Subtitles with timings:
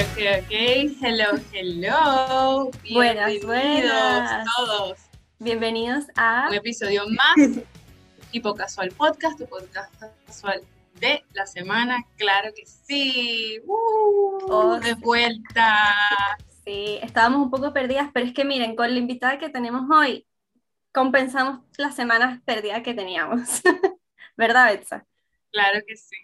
[0.00, 0.52] ok, ok.
[1.02, 2.70] Hello, hello.
[2.92, 4.46] Buenas, Bienvenidos buenas.
[4.56, 4.98] todos.
[5.38, 7.36] Bienvenidos a Un episodio más.
[8.32, 9.92] tipo Casual Podcast, tu podcast
[10.26, 10.62] casual
[10.94, 12.02] de la semana.
[12.16, 13.60] Claro que sí.
[13.66, 13.76] Uh,
[14.52, 15.84] Oh, de vuelta.
[16.64, 20.26] Sí, estábamos un poco perdidas, pero es que miren, con la invitada que tenemos hoy,
[20.92, 23.60] compensamos las semanas perdidas que teníamos.
[24.36, 25.06] ¿Verdad, Betsa?
[25.52, 26.16] Claro que sí.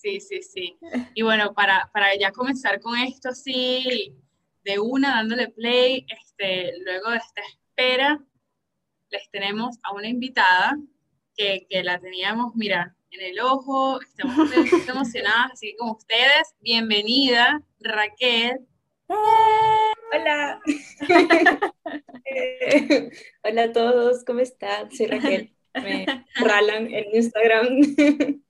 [0.00, 0.78] Sí, sí, sí.
[1.14, 4.14] Y bueno, para, para ya comenzar con esto, sí,
[4.62, 8.24] de una dándole play, este, luego de esta espera,
[9.10, 10.78] les tenemos a una invitada
[11.36, 16.54] que, que la teníamos, mira, en el ojo, estamos muy emocionadas, así que con ustedes,
[16.60, 18.60] bienvenida, Raquel.
[19.08, 20.60] Hola.
[22.30, 23.10] Eh,
[23.42, 24.92] Hola a todos, ¿cómo están?
[24.92, 25.56] Soy Raquel.
[25.72, 26.04] Me
[26.36, 27.78] ralan en Instagram.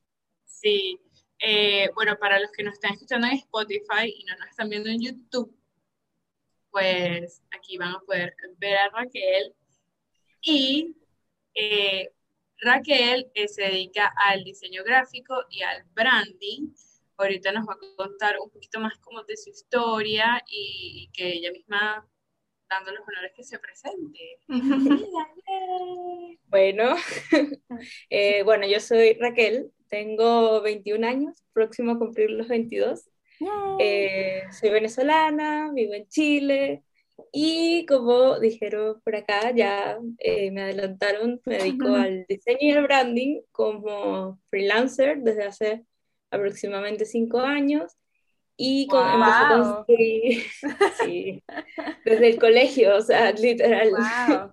[0.44, 0.98] Sí,
[1.40, 4.88] eh, bueno, para los que nos están escuchando en Spotify y no nos están viendo
[4.90, 5.54] en YouTube,
[6.70, 9.54] pues aquí van a poder ver a Raquel.
[10.42, 10.96] Y
[11.54, 12.12] eh,
[12.60, 16.68] Raquel eh, se dedica al diseño gráfico y al branding.
[17.16, 21.32] Ahorita nos va a contar un poquito más como de su historia y, y que
[21.32, 22.08] ella misma
[22.68, 24.38] dando los honores que se presente.
[26.50, 26.96] Bueno,
[28.10, 33.08] eh, bueno, yo soy Raquel, tengo 21 años, próximo a cumplir los 22.
[33.78, 36.82] Eh, soy venezolana, vivo en Chile
[37.32, 42.82] y como dijeron por acá, ya eh, me adelantaron, me dedico al diseño y al
[42.82, 45.84] branding como freelancer desde hace
[46.30, 47.92] aproximadamente 5 años
[48.56, 49.74] y con, empecé a Wow.
[49.76, 50.42] construir
[51.00, 51.42] sí,
[52.04, 53.90] desde el colegio, o sea, literal.
[53.90, 54.52] Wow.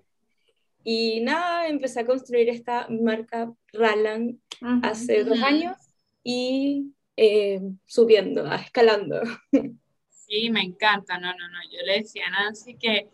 [0.88, 4.40] Y nada, empecé a construir esta marca Ralan
[4.84, 5.76] hace dos años
[6.24, 9.22] y eh, subiendo, ah, escalando.
[10.28, 11.60] Sí, me encanta, no, no, no.
[11.72, 13.12] Yo le decía a Nancy que,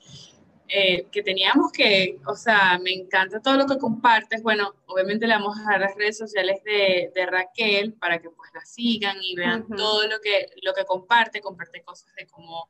[0.69, 4.41] eh, que teníamos que, o sea, me encanta todo lo que compartes.
[4.41, 8.49] Bueno, obviamente le vamos a dejar las redes sociales de, de Raquel para que pues
[8.53, 12.69] la sigan y vean todo lo que, lo que comparte, comparte cosas de cómo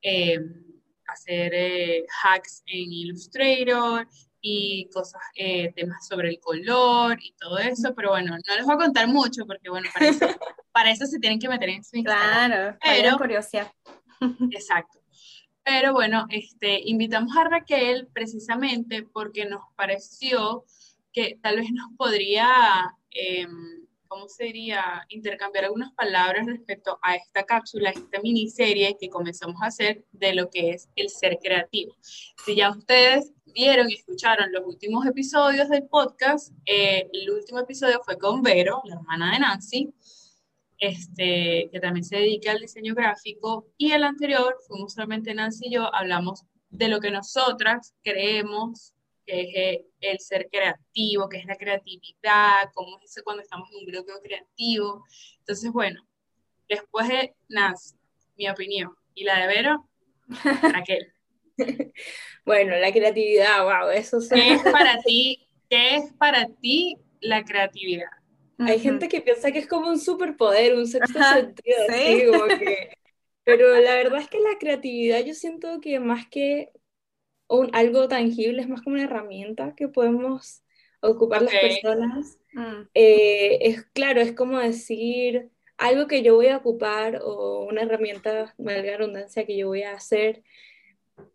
[0.00, 0.40] eh,
[1.06, 4.08] hacer eh, hacks en Illustrator
[4.42, 8.74] y cosas, eh, temas sobre el color y todo eso, pero bueno, no les voy
[8.74, 10.26] a contar mucho porque bueno, para eso,
[10.72, 12.48] para eso se tienen que meter en su Instagram.
[12.48, 13.72] Claro, Pero- curiosidad.
[14.50, 14.98] Exacto.
[15.64, 20.64] Pero bueno, este, invitamos a Raquel precisamente porque nos pareció
[21.12, 25.06] que tal vez nos podría, em, ¿cómo se diría?
[25.08, 30.50] Intercambiar algunas palabras respecto a esta cápsula, esta miniserie que comenzamos a hacer de lo
[30.50, 31.94] que es el ser creativo.
[32.44, 38.00] Si ya ustedes vieron y escucharon los últimos episodios del podcast, eh, el último episodio
[38.04, 39.94] fue con Vero, la hermana de Nancy,
[40.78, 45.74] este, que también se dedica al diseño gráfico, y el anterior, fuimos solamente Nancy y
[45.74, 48.94] yo, hablamos de lo que nosotras creemos
[49.26, 53.70] que es eh, el ser creativo, que es la creatividad, cómo es eso cuando estamos
[53.70, 55.04] en un grupo creativo.
[55.38, 56.02] Entonces, bueno,
[56.68, 57.96] después de Nancy,
[58.36, 59.88] mi opinión, y la de Vero,
[60.62, 61.12] Raquel,
[62.44, 67.44] Bueno, la creatividad, wow, eso ¿qué suena- es para ti, qué es para ti la
[67.44, 68.06] creatividad?
[68.64, 71.94] Hay gente que piensa que es como un superpoder, un sexto Ajá, sentido, sí.
[71.94, 72.90] así como que...
[73.44, 76.70] Pero la verdad es que la creatividad yo siento que más que
[77.48, 80.62] un, algo tangible es más como una herramienta que podemos
[81.02, 82.38] ocupar las personas.
[82.54, 87.82] Mm, Eh, es claro, es como decir algo que yo voy a ocupar o una
[87.82, 90.44] herramienta, valga la redundancia, que yo voy a hacer,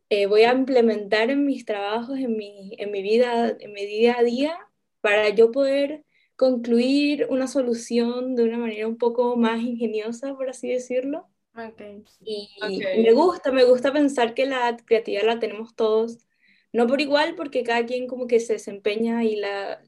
[0.09, 4.17] eh, voy a implementar en mis trabajos, en mi, en mi vida, en mi día
[4.19, 4.57] a día,
[5.01, 10.69] para yo poder concluir una solución de una manera un poco más ingeniosa, por así
[10.69, 11.29] decirlo.
[11.55, 11.81] ok.
[12.25, 12.83] Y Ok.
[12.93, 16.19] me gusta, me gusta pensar que la creatividad la tenemos todos,
[16.73, 19.81] no por igual, porque cada quien como que se desempeña y la,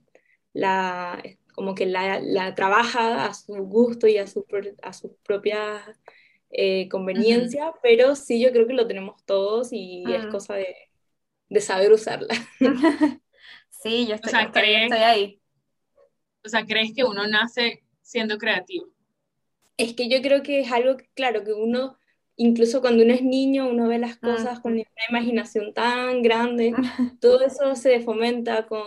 [0.53, 1.21] la
[1.55, 4.45] como que la, la trabaja a su gusto y a su,
[4.81, 5.81] a sus propias
[6.51, 10.27] eh, conveniencias, pero sí yo creo que lo tenemos todos y es Mm.
[10.27, 10.75] cosa de,
[11.49, 12.29] de saber usarla.
[13.69, 14.91] Sí, yo estoy, sea, estoy- ¿crees?
[14.91, 15.41] estoy ahí.
[16.43, 18.87] O sea, ¿crees que uno nace siendo creativo?
[19.77, 21.97] Es que yo creo que es algo que, claro, que uno,
[22.35, 26.77] incluso cuando uno es niño, uno ve las cosas con una imaginación tan grande,
[27.19, 28.85] todo eso se fomenta con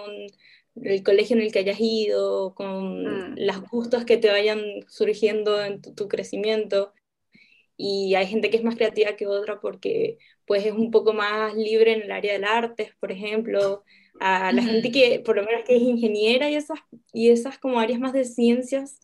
[0.77, 3.35] el colegio en el que hayas ido, con Mm.
[3.37, 6.93] los gustos que te vayan surgiendo en tu, tu crecimiento.
[7.77, 11.55] Y hay gente que es más creativa que otra porque pues es un poco más
[11.55, 13.85] libre en el área del arte, por ejemplo.
[14.21, 16.79] A la gente que, por lo menos que es ingeniera y esas,
[17.13, 19.01] y esas como áreas más de ciencias,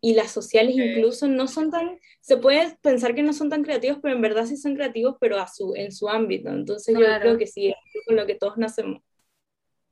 [0.00, 3.98] y las sociales incluso no son tan, se puede pensar que no son tan creativos,
[4.02, 6.48] pero en verdad sí son creativos, pero a su, en su ámbito.
[6.48, 7.76] Entonces yo creo que sí, es
[8.06, 9.02] con lo que todos nacemos.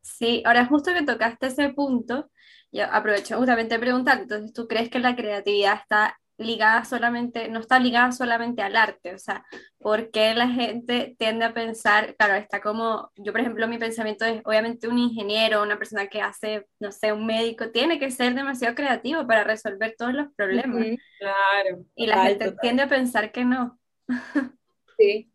[0.01, 2.31] Sí, ahora justo que tocaste ese punto,
[2.73, 7.61] yo aprovecho justamente de preguntar, entonces, ¿tú crees que la creatividad está ligada solamente, no
[7.61, 9.45] está ligada solamente al arte, o sea,
[9.79, 14.25] ¿por qué la gente tiende a pensar, claro, está como, yo por ejemplo, mi pensamiento
[14.25, 18.35] es, obviamente un ingeniero, una persona que hace, no sé, un médico, tiene que ser
[18.35, 20.87] demasiado creativo para resolver todos los problemas.
[21.19, 21.85] Claro.
[21.97, 23.79] Y la gente tiende a pensar que no.
[24.97, 25.31] Sí.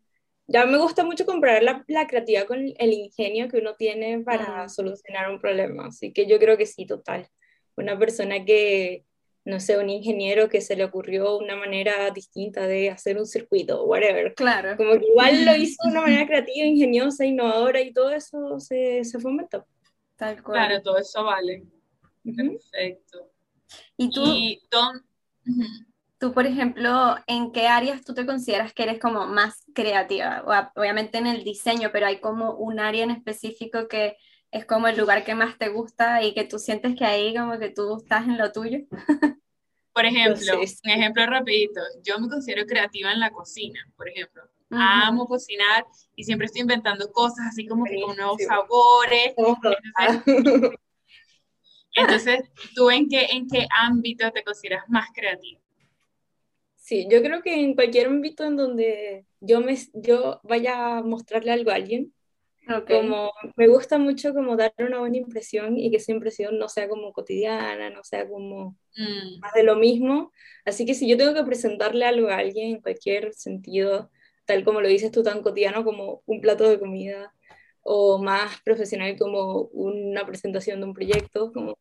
[0.46, 4.68] Ya me gusta mucho comparar la, la creatividad con el ingenio que uno tiene para
[4.68, 7.26] solucionar un problema, así que yo creo que sí, total.
[7.76, 9.06] Una persona que
[9.44, 13.84] no sé, un ingeniero que se le ocurrió una manera distinta de hacer un circuito,
[13.84, 14.34] whatever.
[14.34, 14.76] Claro.
[14.76, 19.04] Como que igual lo hizo de una manera creativa, ingeniosa, innovadora y todo eso se,
[19.04, 19.66] se fomentó.
[20.16, 20.66] Tal cual.
[20.66, 21.64] Claro, todo eso vale.
[22.24, 23.30] Perfecto.
[23.96, 24.24] ¿Y tú?
[26.18, 30.70] Tú, por ejemplo, ¿en qué áreas tú te consideras que eres como más creativa?
[30.74, 34.16] Obviamente en el diseño, pero hay como un área en específico que
[34.54, 37.58] es como el lugar que más te gusta y que tú sientes que ahí como
[37.58, 38.78] que tú estás en lo tuyo?
[39.92, 44.44] Por ejemplo, un ejemplo rapidito, yo me considero creativa en la cocina, por ejemplo.
[44.70, 45.84] Amo cocinar
[46.16, 49.34] y siempre estoy inventando cosas así como que con nuevos sabores.
[51.96, 52.42] Entonces,
[52.74, 55.60] ¿tú en qué, en qué ámbito te consideras más creativa?
[56.76, 61.52] Sí, yo creo que en cualquier ámbito en donde yo, me, yo vaya a mostrarle
[61.52, 62.12] algo a alguien,
[62.88, 66.88] como me gusta mucho como dar una buena impresión y que esa impresión no sea
[66.88, 69.40] como cotidiana, no sea como mm.
[69.40, 70.32] más de lo mismo.
[70.64, 74.10] Así que si yo tengo que presentarle algo a alguien en cualquier sentido,
[74.46, 77.32] tal como lo dices tú, tan cotidiano como un plato de comida
[77.82, 81.78] o más profesional como una presentación de un proyecto, como,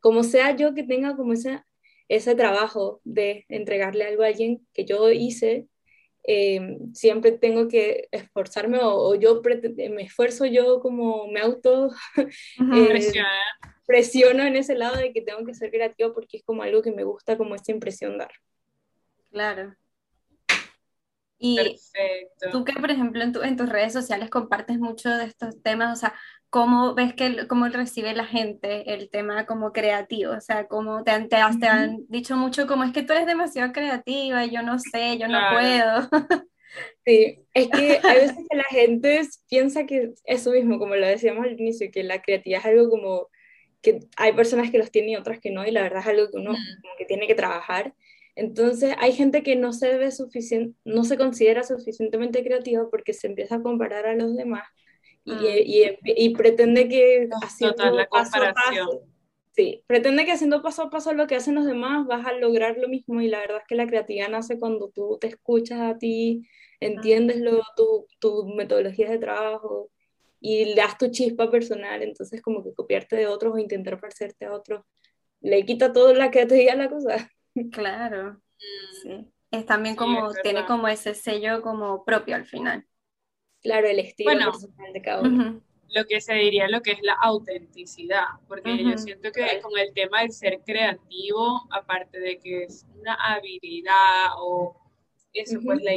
[0.00, 1.62] como sea yo que tenga como ese,
[2.08, 5.68] ese trabajo de entregarle algo a alguien que yo hice
[6.30, 11.88] Em, siempre tengo que esforzarme o, yo me esfuerzo yo como me auto
[12.74, 13.12] eh,
[13.86, 16.92] presiono en ese lado de que tengo que ser creativo porque es como algo que
[16.92, 18.30] me gusta como esa impresión dar.
[19.30, 19.74] Claro.
[21.38, 21.78] Y
[22.50, 26.00] tú que, por ejemplo, en, en, tus redes sociales compartes mucho de estos temas, o
[26.00, 26.14] sea,
[26.50, 30.32] ¿cómo ves que cómo recibe la gente el tema como creativo?
[30.32, 33.72] O sea, ¿cómo te, te, te han dicho mucho como es que tú eres demasiado
[33.72, 36.08] creativa y yo no sé, yo no puedo?
[37.04, 41.44] Sí, es que a veces que la gente piensa que eso mismo, como lo decíamos
[41.44, 43.28] al inicio, que la creatividad es algo como
[43.80, 46.30] que hay personas que los tienen y otras que no, y la verdad es algo
[46.30, 47.94] que uno como que tiene que trabajar.
[48.38, 50.10] Entonces hay gente que no se ve
[50.84, 54.64] no se considera suficientemente creativa porque se empieza a comparar a los demás
[55.28, 55.44] Mm.
[55.44, 59.02] y, y, pretende que haciendo paso a paso,
[59.52, 62.78] sí, pretende que haciendo paso a paso lo que hacen los demás vas a lograr
[62.78, 65.98] lo mismo y la verdad es que la creatividad nace cuando tú te escuchas a
[65.98, 66.48] ti,
[66.80, 69.90] entiendes lo, tu, tu metodología de trabajo
[70.40, 74.46] y le das tu chispa personal, entonces como que copiarte de otros o intentar parecerte
[74.46, 74.82] a otros,
[75.40, 77.30] le quita todo la creatividad a la cosa.
[77.72, 79.02] Claro, mm.
[79.02, 79.32] sí.
[79.50, 82.86] Es también como, tiene como ese sello como propio al final.
[83.62, 85.62] Claro, el estilo personal de cada uno.
[85.90, 89.94] Lo que se diría lo que es la autenticidad, porque yo siento que con el
[89.94, 94.76] tema del ser creativo, aparte de que es una habilidad o
[95.32, 95.92] eso, pues la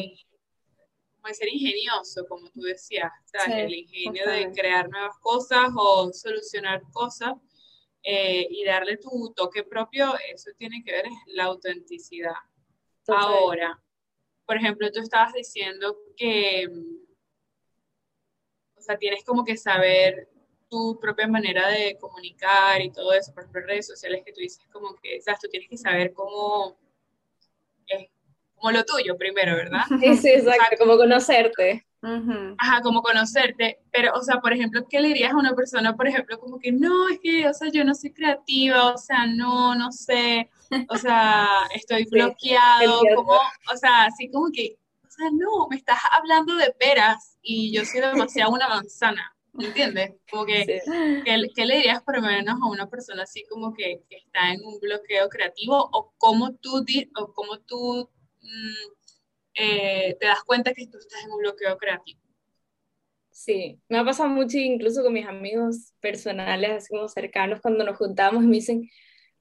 [1.22, 3.12] como ser ingenioso, como tú decías,
[3.48, 7.34] el ingenio de crear nuevas cosas o solucionar cosas
[8.04, 12.34] eh, y darle tu toque propio, eso tiene que ver es la autenticidad.
[13.08, 13.82] Ahora,
[14.46, 16.68] por ejemplo, tú estabas diciendo que
[18.82, 20.28] o sea, tienes como que saber
[20.68, 24.66] tu propia manera de comunicar y todo eso, por ejemplo, redes sociales que tú dices
[24.72, 26.78] como que, o sea, tú tienes que saber cómo,
[27.86, 28.10] es
[28.56, 29.82] como lo tuyo primero, ¿verdad?
[30.02, 31.86] Sí, sí, exacto, como conocerte.
[32.04, 36.08] Ajá, como conocerte, pero, o sea, por ejemplo, ¿qué le dirías a una persona, por
[36.08, 39.76] ejemplo, como que no, es que, o sea, yo no soy creativa, o sea, no,
[39.76, 40.50] no sé,
[40.90, 46.00] o sea, estoy bloqueado, como, o sea, así como que, o sea, no, me estás
[46.12, 50.14] hablando de peras y yo soy demasiado una manzana, ¿entiendes?
[50.32, 50.82] Como que,
[51.24, 54.80] ¿qué, le dirías por lo menos a una persona así como que, está en un
[54.80, 56.84] bloqueo creativo o cómo tú,
[57.16, 58.10] o cómo tú
[58.42, 59.01] mm,
[59.56, 62.22] eh, te das cuenta que tú estás en un bloqueo creativo?
[63.32, 67.98] Sí, me ha pasado mucho incluso con mis amigos personales, así como cercanos, cuando nos
[67.98, 68.90] juntamos y me dicen,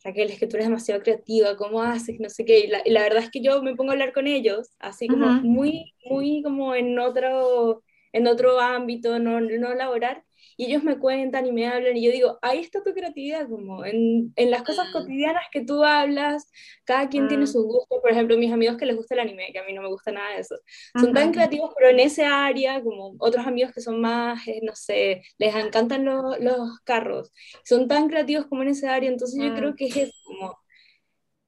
[0.02, 2.18] Raquel, es que tú eres demasiado creativa, ¿cómo haces?
[2.20, 2.60] No sé qué.
[2.60, 5.08] Y la, y la, verdad es que yo me pongo a hablar con ellos, así
[5.08, 10.24] como muy, muy como en otro, en otro ámbito, no, no laborar,
[10.60, 13.84] y ellos me cuentan y me hablan y yo digo, ahí está tu creatividad, como
[13.84, 14.92] en, en las cosas Mm.
[14.92, 16.50] cotidianas que tú hablas,
[16.84, 17.46] cada quien tiene Mm.
[17.46, 19.82] sus gustos, por ejemplo, mis amigos que les gusta el anime, que a mí no
[19.82, 20.56] me gusta nada de eso,
[21.00, 24.74] son tan creativos, pero en ese área, como otros amigos que son más, eh, no
[24.74, 27.32] sé, les encantan lo- los carros,
[27.64, 29.54] son tan creativos como en ese área, entonces yo Mm.
[29.54, 30.58] creo que es eso, como,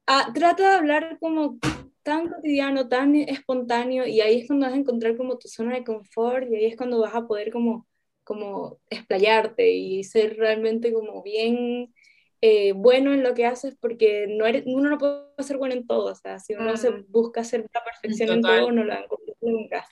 [0.07, 1.59] ah, trata de hablar como
[2.03, 5.85] tan cotidiano, tan espontáneo, y ahí es cuando vas a encontrar como tu zona de
[5.85, 7.87] confort, y ahí es cuando vas a poder como,
[8.25, 11.93] como explayarte y ser realmente como bien
[12.41, 15.87] eh, bueno en lo que haces, porque no eres, uno no puede ser bueno en
[15.87, 17.07] todo, o sea, si uno se Mm.
[17.09, 19.87] busca hacer la perfección en todo, no lo va a encontrar nunca.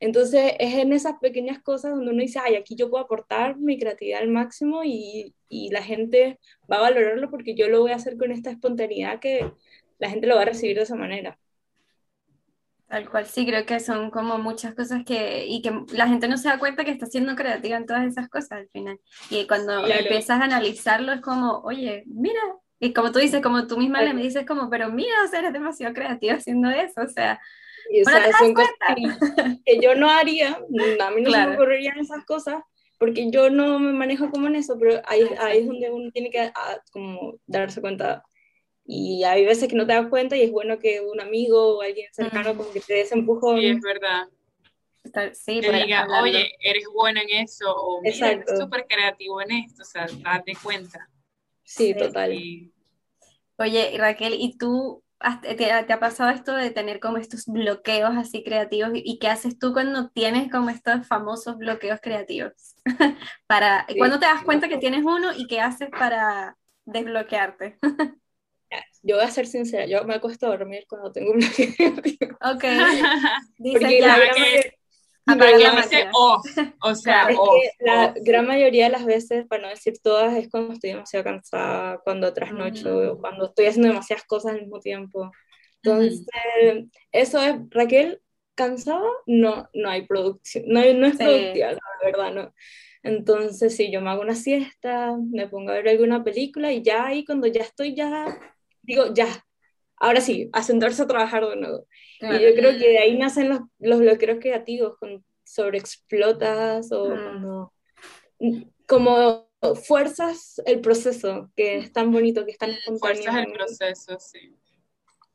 [0.00, 3.78] Entonces es en esas pequeñas cosas donde uno dice, ay, aquí yo puedo aportar mi
[3.78, 6.38] creatividad al máximo y, y la gente
[6.70, 9.50] va a valorarlo porque yo lo voy a hacer con esta espontaneidad que
[9.98, 11.38] la gente lo va a recibir de esa manera.
[12.88, 16.36] Tal cual, sí, creo que son como muchas cosas que, y que la gente no
[16.36, 19.00] se da cuenta que está siendo creativa en todas esas cosas al final.
[19.30, 20.00] Y cuando Claro.
[20.02, 22.40] empiezas a analizarlo es como, oye, mira,
[22.78, 25.38] y como tú dices, como tú misma le me dices como, pero mira, o sea,
[25.40, 27.40] eres demasiado creativa haciendo eso, o sea,
[27.90, 28.94] Y, o sea, te das son cosas cuenta.
[29.64, 31.50] que, que yo no haría, a mí no Claro.
[31.50, 32.56] me ocurrirían esas cosas,
[32.98, 36.30] porque yo no me manejo como en eso, pero ahí, ahí es donde uno tiene
[36.30, 38.22] que ah, como darse cuenta.
[38.86, 41.82] Y hay veces que no te das cuenta y es bueno que un amigo o
[41.82, 42.56] alguien cercano Mm.
[42.58, 43.58] como que te dé ese empujón.
[43.60, 44.28] Sí, es verdad.
[45.32, 46.22] sí, Que diga, hablarlo.
[46.24, 50.54] oye, eres buena en eso, o mira, eres súper creativo en esto, o sea, date
[50.62, 51.08] cuenta.
[51.62, 51.98] Sí, Sí.
[51.98, 52.32] total.
[52.34, 52.70] Y
[53.56, 55.02] Oye, Raquel, ¿y tú
[55.42, 58.90] te, te ha pasado esto de tener como estos bloqueos así creativos?
[58.94, 62.52] ¿Y qué haces tú cuando tienes como estos famosos bloqueos creativos?
[63.46, 63.96] Para, Sí.
[63.96, 67.78] ¿Cuándo te das cuenta que tienes uno y qué haces para desbloquearte?
[69.06, 71.92] Yo voy a ser sincera, yo me acuesto a dormir cuando tengo un bloqueo.
[72.40, 72.64] Ok,
[73.58, 74.76] Porque la que-
[75.26, 76.10] gran mayoría- dice máquina.
[76.14, 76.46] off,
[76.82, 78.16] o sea, Es off, que la off.
[78.22, 82.32] gran mayoría de las veces, para no decir todas, es cuando estoy demasiado cansada, cuando
[82.32, 83.08] trasnocho, Mm.
[83.10, 85.30] o cuando estoy haciendo demasiadas cosas al mismo tiempo.
[85.82, 86.24] Entonces,
[87.12, 88.22] eso es, Raquel,
[88.54, 89.02] ¿cansada?
[89.26, 91.24] No, no hay producción, no, no es Sí.
[91.24, 92.54] productiva, la verdad, no.
[93.02, 97.04] Entonces, si yo me hago una siesta, me pongo a ver alguna película y ya
[97.06, 98.38] ahí cuando ya estoy, ya
[98.84, 99.26] digo, ya,
[99.96, 101.86] ahora sí, a sentarse a trabajar de nuevo.
[102.18, 102.36] Claro.
[102.38, 107.10] Y yo creo que de ahí nacen los, los bloqueos creativos, cuando sobreexplotas o Mm.
[107.22, 107.72] cuando
[108.86, 109.48] como
[109.86, 112.72] fuerzas el proceso, que es tan bonito, que es tan.
[112.98, 114.54] Fuerzas el proceso, sí.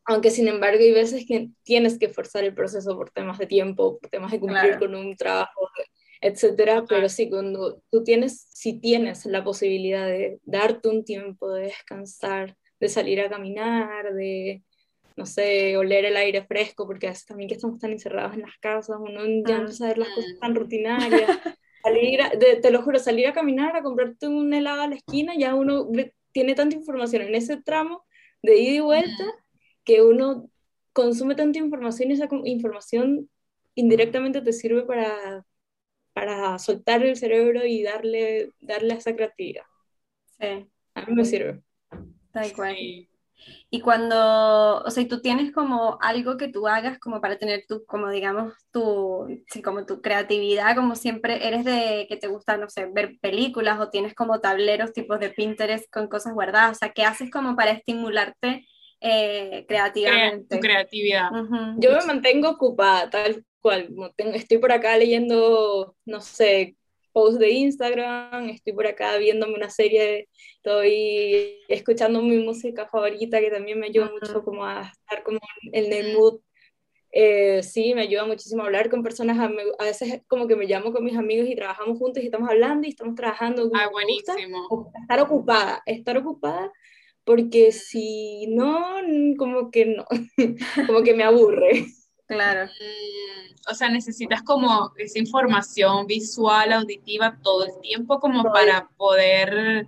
[0.05, 3.99] Aunque sin embargo hay veces que tienes que forzar el proceso por temas de tiempo,
[3.99, 4.79] por temas de cumplir Claro.
[4.79, 5.69] con un trabajo,
[6.21, 11.63] etcétera, pero sí, cuando tú tienes, si tienes la posibilidad de darte un tiempo, de
[11.65, 14.63] descansar, de salir a caminar, de,
[15.15, 18.41] no sé, oler el aire fresco, porque a veces también que estamos tan encerrados en
[18.41, 19.59] las casas, uno ya Mm.
[19.59, 21.33] empieza a ver las cosas tan rutinarias.
[21.83, 24.95] Salir, a- de- te lo juro, salir a caminar, a comprarte un helado a la
[24.95, 28.05] esquina, ya uno ve- tiene tanta información en ese tramo
[28.41, 29.23] de ida y vuelta
[29.83, 30.49] que uno
[30.93, 33.29] consume tanta información y esa información
[33.75, 35.45] indirectamente te sirve para,
[36.13, 39.63] para soltar el cerebro y darle, darle a esa creatividad.
[40.39, 41.61] Sí, A mí me sirve.
[42.31, 42.75] Tal cual.
[42.75, 43.09] Sí.
[43.69, 47.65] Y cuando, o sea, y tú tienes como algo que tú hagas como para tener
[47.67, 52.57] tu, como digamos, tu, sí, como tu creatividad, como siempre eres de que te gusta,
[52.57, 56.79] no sé, ver películas o tienes como tableros tipos de Pinterest con cosas guardadas, o
[56.79, 58.65] sea, ¿qué haces como para estimularte
[59.01, 60.55] eh, Crea- creativamente?
[60.55, 61.29] tu creatividad.
[61.77, 63.89] Yo me mantengo ocupada, tal cual.
[64.33, 66.75] estoy por acá leyendo, no sé,
[67.19, 73.51] posts de Instagram, estoy por acá viéndome una serie, estoy escuchando mi música favorita, que
[73.51, 75.39] también me ayuda mucho como a estar como
[75.73, 76.39] en el mood.
[77.11, 80.65] Eh, sí, me ayuda muchísimo a hablar con personas, a, a veces como que me
[80.65, 83.69] llamo con mis amigos y trabajamos juntos y estamos hablando y estamos trabajando.
[83.73, 84.93] Ah, me gusta buenísimo.
[85.01, 86.71] estar ocupada, estar ocupada,
[87.25, 88.95] porque si no,
[89.37, 90.05] como que no,
[90.87, 91.85] como que me aburre.
[92.29, 98.53] Claro, Mm, o sea, necesitas como esa información visual, auditiva todo el tiempo como Todo.
[98.53, 99.85] para poder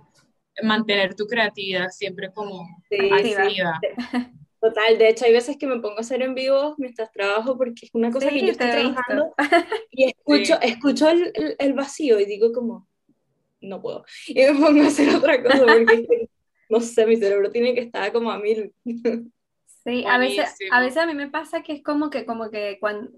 [0.62, 3.80] mantener tu creatividad siempre como Sí, Activa.
[4.60, 7.86] Total, de hecho hay veces que me pongo a hacer en vivo mientras trabajo porque
[7.86, 9.34] es una cosa Sí, que yo estoy trabajando
[9.90, 10.68] y escucho, Sí.
[10.68, 12.88] escucho el, el- el vacío y digo como,
[13.60, 14.04] no puedo.
[14.28, 16.28] Y me pongo a hacer otra cosa porque es que,
[16.70, 18.72] no sé, mi cerebro tiene que estar como a mil.
[19.84, 22.78] Sí, a veces, a veces a mí me pasa que es como que, como que
[22.80, 23.10] cuando,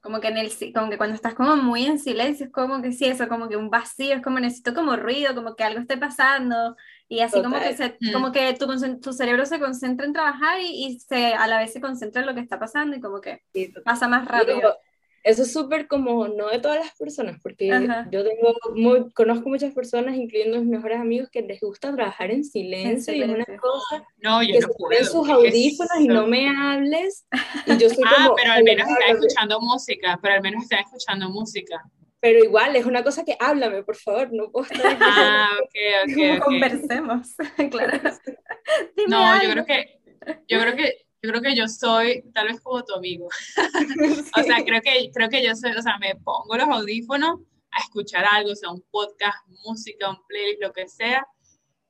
[0.00, 2.92] como que en el, como que cuando estás como muy en silencio, es como que
[2.92, 5.96] sí, eso, como que un vacío, es como necesito como ruido, como que algo esté
[5.98, 6.76] pasando,
[7.08, 8.10] y así como que se, Mm.
[8.12, 8.66] como que tu,
[9.00, 12.28] tu cerebro se concentra en trabajar y, y se, a la vez se concentra en
[12.28, 14.78] lo que está pasando y como que Sí, pasa más rápido.
[15.24, 17.68] Eso es súper como, no de todas las personas, porque
[18.10, 22.44] yo tengo, muy, conozco muchas personas, incluyendo mis mejores amigos, que les gusta trabajar en
[22.44, 26.26] silencio y es una cosa no, yo que no se ponen sus audífonos y no
[26.26, 27.26] me hables.
[27.66, 30.80] Y yo soy ah, como, pero al menos están escuchando música, pero al menos están
[30.80, 31.82] escuchando música.
[32.20, 34.98] Pero igual, es una cosa que háblame, por favor, no puedo estar...
[35.00, 36.38] Ah, ok, ok, okay.
[36.40, 37.34] Conversemos,
[37.70, 37.98] claro.
[39.08, 40.00] no, yo creo que,
[40.48, 43.28] yo creo que yo creo que yo soy tal vez como tu amigo.
[44.36, 47.40] o sea, creo que, creo que yo soy, o sea, me pongo los audífonos
[47.70, 51.26] a escuchar algo, sea un podcast, música, un playlist, lo que sea,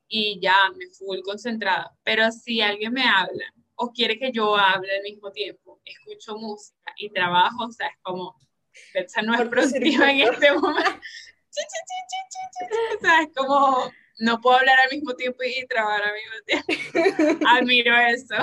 [0.07, 1.93] y ya me full concentrada.
[2.05, 6.93] Pero si alguien me habla o quiere que yo hable al mismo tiempo, escucho música
[6.97, 8.37] y trabajo, o sea, es como,
[8.95, 10.91] esa no es productiva en este momento.
[12.97, 16.67] o sea, es como, no puedo hablar al mismo tiempo y trabajar al mismo tiempo.
[17.49, 18.37] Admiro eso.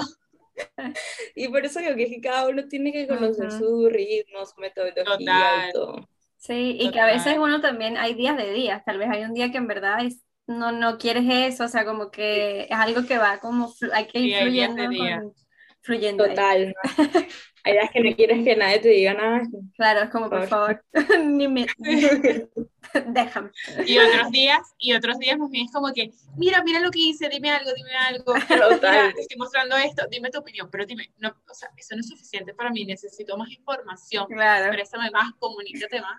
[1.35, 5.71] y por eso digo que cada uno tiene que conocer su ritmo, su metodología y
[5.73, 6.07] todo.
[6.37, 9.33] Sí, y que a veces uno también, hay días de días, tal vez hay un
[9.33, 13.05] día que en verdad es, no, no quieres eso, o sea, como que es algo
[13.05, 15.33] que va como, hay que ir fluyendo,
[15.81, 16.27] fluyendo.
[16.27, 16.73] Total.
[17.63, 19.41] Hay días que no quieres que nadie te diga nada.
[19.75, 20.83] Claro, es como, por, favor,
[21.23, 21.67] ni me...
[23.07, 23.51] déjame.
[23.85, 26.99] Y otros días, y otros días más bien es como que, mira, mira lo que
[26.99, 28.33] hice, dime algo, dime algo.
[28.81, 32.01] Mira, te estoy mostrando esto, dime tu opinión, pero dime, no, o sea, eso no
[32.01, 34.25] es suficiente para mí, necesito más información.
[34.27, 34.71] Claro.
[34.71, 36.17] Présame más, comunícate más.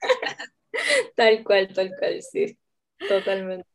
[1.17, 2.57] tal cual, tal cual, sí.
[3.09, 3.67] Totalmente.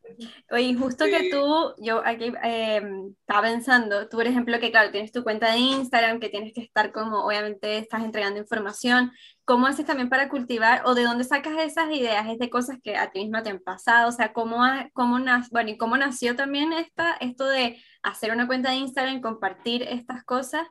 [0.52, 2.82] Oye, justo que tú, yo aquí eh,
[3.20, 6.62] estaba pensando, tú por ejemplo que claro, tienes tu cuenta de Instagram, que tienes que
[6.62, 9.12] estar como, obviamente estás entregando información,
[9.44, 12.26] ¿cómo haces también para cultivar o de dónde sacas esas ideas?
[12.28, 14.10] ¿Es de cosas que a ti misma te han pasado?
[14.10, 14.62] O sea, ¿cómo,
[14.94, 15.20] cómo,
[15.52, 20.24] bueno, ¿y cómo nació también esta, esto de hacer una cuenta de Instagram, compartir estas
[20.24, 20.66] cosas?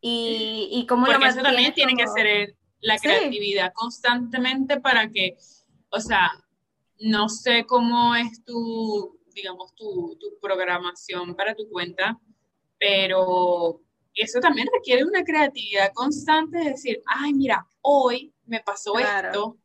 [0.00, 5.36] Y, y cómo Porque eso también tiene que ser la creatividad constantemente para que,
[5.90, 6.32] o sea,
[7.02, 12.18] no sé cómo es tu, digamos, tu, programación para tu cuenta,
[12.78, 13.80] pero
[14.14, 19.56] eso también requiere una creatividad constante de decir, ay, mira, hoy me pasó esto,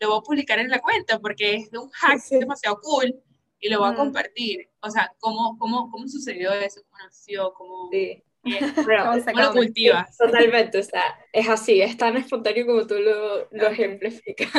[0.00, 3.20] lo voy a publicar en la cuenta porque es de un hack demasiado cool
[3.60, 4.70] y lo voy a compartir.
[4.80, 6.82] O sea, ¿cómo, cómo, cómo sucedió eso?
[6.84, 7.52] ¿Cómo nació?
[7.54, 7.90] ¿Cómo,
[8.74, 10.16] ¿Cómo, lo cultivas?
[10.16, 14.50] Totalmente, o sea, es así, es tan espontáneo como tú lo, lo ejemplificas.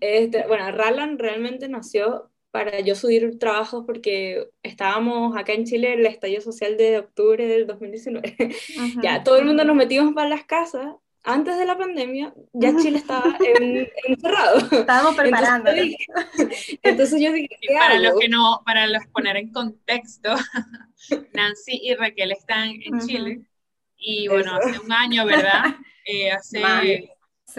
[0.00, 6.00] Este, bueno, Ralan realmente nació para yo subir trabajos porque estábamos acá en Chile en
[6.00, 8.36] el estallido social de octubre del 2019.
[9.02, 10.94] Ya todo el mundo nos metimos para las casas
[11.26, 13.36] antes de la pandemia ya Chile estaba
[14.06, 14.58] encerrado.
[14.70, 15.70] Estábamos preparando.
[16.82, 20.30] Entonces, yo dije, ¿qué para los que no, para los poner en contexto,
[21.32, 23.40] Nancy y Raquel están en Chile
[23.96, 25.64] y bueno, hace un año, ¿verdad?
[26.08, 26.62] Eh, hace,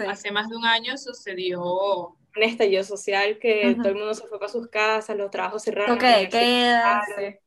[0.06, 4.38] hace más de un año sucedió un estallido social que todo el mundo se fue
[4.38, 5.96] para sus casas, los trabajos cerraron.
[5.96, 7.02] Ok, queda.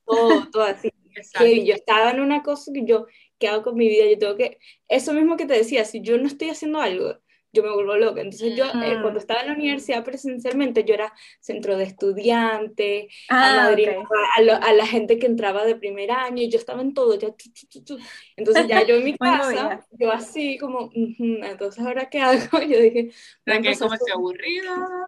[0.06, 0.92] Todo, todo así.
[1.40, 3.08] Que yo estaba en una cosa que yo,
[3.40, 4.06] ¿qué hago con mi vida?
[4.12, 7.18] Yo tengo que, eso mismo que te decía, si yo no estoy haciendo algo,
[7.54, 8.22] yo me vuelvo loca.
[8.22, 13.68] Entonces yo, eh, cuando estaba en la universidad presencialmente, yo era centro de estudiantes, a,
[13.68, 13.76] ah,
[14.38, 17.30] a, la gente que entraba de primer año, y yo estaba en todo, ya,
[18.36, 23.12] entonces ya yo en mi casa, yo así como, entonces ahora qué hago, yo dije,
[23.46, 25.08] que como estoy aburrida.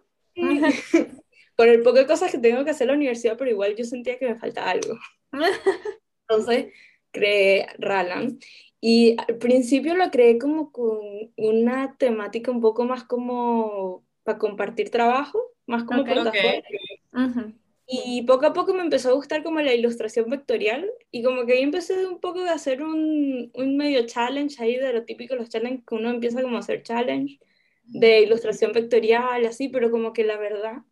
[1.56, 3.84] Con el poco de cosas que tengo que hacer en la universidad, pero igual yo
[3.84, 4.98] sentía que me faltaba algo.
[6.28, 6.72] Entonces
[7.12, 8.40] creé Ralan
[8.86, 10.98] y al principio lo creé como con
[11.38, 17.54] una temática un poco más como para compartir trabajo, más como plataforma.
[17.86, 21.54] Y poco a poco me empezó a gustar como la ilustración vectorial y como que
[21.54, 25.48] ahí empecé un poco de hacer un, un medio challenge ahí de lo típico, los
[25.48, 27.38] challenges que uno empieza como a hacer challenge
[27.84, 30.82] de ilustración vectorial, así, pero como que la verdad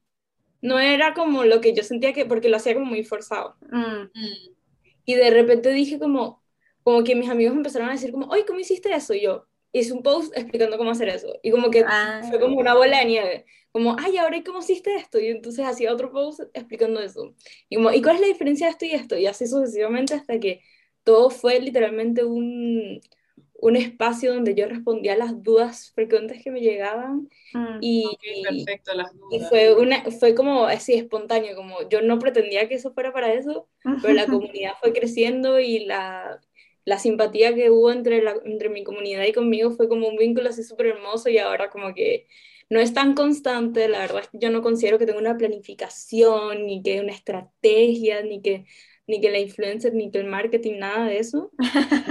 [0.62, 3.54] no era como lo que yo sentía que, porque lo hacía como muy forzado.
[3.70, 4.08] Mm.
[5.04, 6.41] Y de repente dije como,
[6.82, 9.14] como que mis amigos empezaron a decir como, oye, ¿cómo hiciste eso?
[9.14, 11.38] Y yo hice un post explicando cómo hacer eso.
[11.42, 12.22] Y como que ah.
[12.28, 13.44] fue como una bola de nieve.
[13.72, 15.18] Como, ay, ahora ¿y cómo hiciste esto?
[15.18, 17.34] Y entonces hacía otro post explicando eso.
[17.68, 19.16] Y como, ¿y cuál es la diferencia de esto y esto?
[19.16, 20.60] Y así sucesivamente hasta que
[21.04, 23.00] todo fue literalmente un,
[23.54, 27.28] un espacio donde yo respondía a las dudas frecuentes que me llegaban.
[27.54, 27.78] Mm.
[27.80, 29.30] y, perfecto, las dudas.
[29.32, 33.32] Y fue, una, fue como así espontáneo, como yo no pretendía que eso fuera para
[33.32, 33.68] eso,
[34.02, 34.26] pero la
[34.60, 36.40] comunidad fue creciendo y la,
[36.84, 40.48] la simpatía que hubo entre, la, entre mi comunidad y conmigo fue como un vínculo
[40.48, 42.26] así súper hermoso y ahora como que
[42.70, 46.66] no es tan constante, la verdad es que yo no considero que tenga una planificación,
[46.66, 48.64] ni que una estrategia, ni que
[49.06, 51.50] ni que la influencer, ni que el marketing, nada de eso.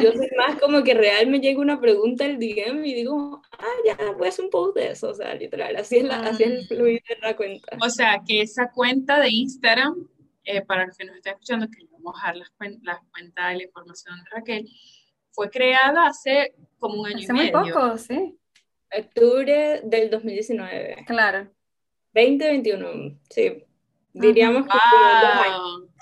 [0.01, 3.65] Yo soy más como que real me llega una pregunta al DM y digo, ah,
[3.86, 6.43] ya, voy a hacer un post de eso, o sea, literal, así es, la, así
[6.43, 7.77] es el fluir de la cuenta.
[7.81, 10.07] O sea, que esa cuenta de Instagram,
[10.43, 12.52] eh, para los que nos están escuchando, que le vamos a dejar las,
[12.84, 14.70] las cuentas de la información de Raquel,
[15.32, 17.74] fue creada hace como un año Hace y muy medio.
[17.74, 18.38] poco, sí,
[18.94, 21.50] Octubre del 2019, claro,
[22.14, 23.64] 2021, sí.
[24.14, 24.78] Diríamos que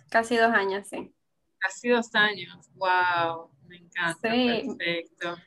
[0.10, 1.14] casi dos años, sí.
[1.60, 2.68] Casi dos años.
[2.74, 3.52] ¡Wow!
[3.68, 4.32] Me encanta.
[4.32, 4.64] Sí.
[4.66, 5.38] Perfecto.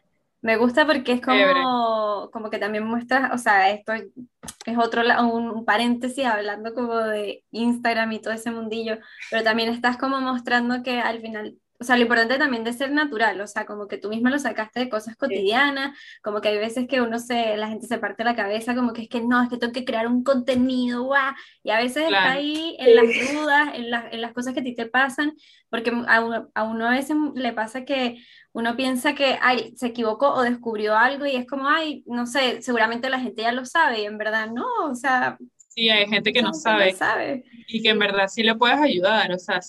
[0.43, 5.23] Me gusta porque es como, como que también muestras, o sea, esto es otro, la-
[5.25, 8.99] un, un paréntesis hablando como de Instagram y todo ese mundillo,
[9.31, 12.91] pero también estás como mostrando que al final, o sea, lo importante también de ser
[12.93, 16.59] natural, o sea, como que tú misma lo sacaste de cosas cotidianas, como que hay
[16.59, 19.43] veces que uno se, la gente se parte la cabeza, como que es que no,
[19.43, 22.31] es que tengo que crear un contenido, guau, y a veces está Claro.
[22.31, 23.35] ahí en las Sí.
[23.37, 25.35] dudas, en las, en las cosas que a ti te pasan,
[25.71, 28.17] porque a a uno a veces le pasa que
[28.53, 32.63] uno piensa que ay, se equivocó o descubrió algo y es como, ay, no sé,
[32.63, 35.39] seguramente la gente ya lo sabe y en verdad no, o sea,
[35.75, 37.45] Sí, hay gente que no sabe sabe.
[37.67, 39.33] y que en verdad sí le puedes ayudar.
[39.33, 39.61] O sea,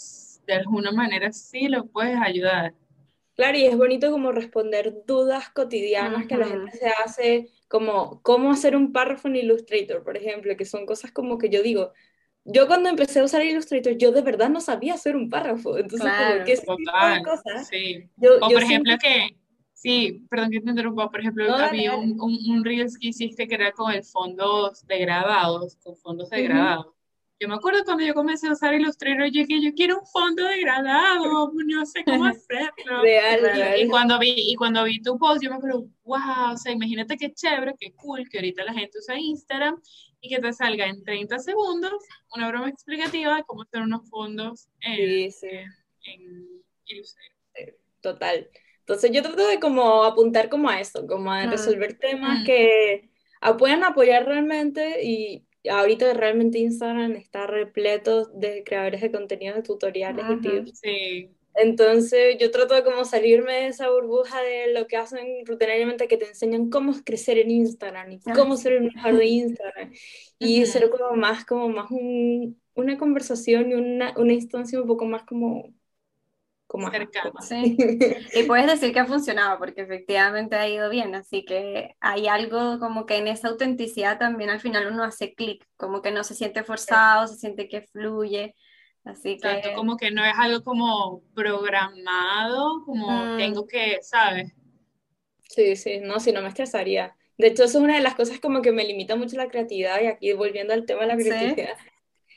[0.46, 2.74] de alguna manera sí lo puedes ayudar.
[3.36, 8.52] Claro, y es bonito como responder dudas cotidianas que la gente se hace, como cómo
[8.52, 11.93] hacer un párrafo en Illustrator, por ejemplo, que son cosas como que yo digo,
[12.45, 16.01] yo cuando empecé a usar Illustrator, yo de verdad no sabía hacer un párrafo, entonces
[16.10, 18.10] Claro, como que ese tipo de cosas, Sí.
[18.17, 19.38] yo, O yo por ejemplo siempre- que,
[19.73, 22.03] sí, perdón que te interrumpa, por ejemplo, No, había dale.
[22.03, 26.88] un, un, un Reels que hiciste que era con el fondos degradados, con fondos degradados.
[27.39, 30.43] Yo me acuerdo cuando yo comencé a usar Illustrator, yo dije, yo quiero un fondo
[30.45, 33.01] degradado, no sé cómo hacerlo.
[33.01, 33.39] real.
[33.41, 33.89] Y, y real.
[33.89, 37.34] cuando vi, y cuando vi tu post, yo me acuerdo, wow, o sea, imagínate qué
[37.34, 39.82] chévere, qué cool que ahorita la gente usa Instagram
[40.25, 41.91] y que te salga en 30 segundos
[42.33, 45.47] una broma explicativa de cómo hacer unos fondos en, Sí, sí,
[46.05, 47.75] en Illustrator.
[48.01, 48.49] total.
[48.79, 52.45] Entonces yo trato de como apuntar como a eso, como a resolver temas Mm.
[52.45, 53.09] que
[53.41, 59.63] a- puedan apoyar realmente y ahorita realmente Instagram está repleto de creadores de contenidos, de
[59.63, 60.79] tutoriales y tips.
[60.79, 66.07] Sí, Entonces yo trato de como salirme de esa burbuja de lo que hacen rutinariamente
[66.07, 69.91] que te enseñan cómo crecer en Instagram y Ah, cómo ser el mejor de Instagram.
[70.39, 75.05] Y ser como más como más un- una conversación y una, una instancia un poco
[75.05, 75.73] más como
[76.67, 77.31] como ajá, Cercana.
[77.31, 77.77] como- Sí.
[78.33, 82.79] Y puedes decir que ha funcionado porque efectivamente ha ido bien, así que hay algo
[82.79, 86.33] como que en esa autenticidad también al final uno hace clic, como que no se
[86.35, 88.55] siente forzado, se siente que fluye,
[89.05, 93.35] así que como que no es algo como programado, como Mm.
[93.35, 94.53] tengo que, ¿sabes?
[95.49, 97.15] Sí, sí, no, si no me estresaría.
[97.37, 100.01] De hecho, eso es una de las cosas como que me limita mucho la creatividad
[100.01, 101.19] y aquí volviendo al tema de la Sí.
[101.19, 101.77] creatividad.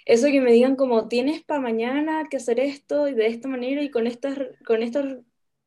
[0.07, 3.83] Eso que me digan como tienes para mañana que hacer esto y de esta manera
[3.83, 5.05] y con estas, con estos,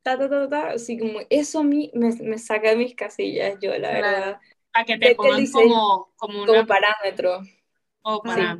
[0.03, 3.57] ta, ta, ta, ta, así como eso a mí me, me saca de mis casillas,
[3.61, 3.93] yo la Claro.
[3.93, 4.39] verdad,
[4.73, 7.41] A que te el pongan como, como como una parámetro.
[8.01, 8.59] como Sí.